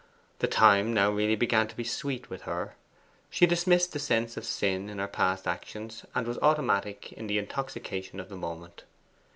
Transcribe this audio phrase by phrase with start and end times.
[0.39, 2.73] The time now really began to be sweet with her.
[3.29, 7.37] She dismissed the sense of sin in her past actions, and was automatic in the
[7.37, 8.83] intoxication of the moment.